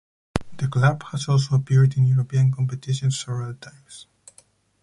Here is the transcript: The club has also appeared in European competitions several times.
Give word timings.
The 0.57 0.67
club 0.67 1.03
has 1.11 1.29
also 1.29 1.57
appeared 1.57 1.95
in 1.95 2.07
European 2.07 2.51
competitions 2.51 3.19
several 3.23 3.53
times. 3.53 4.07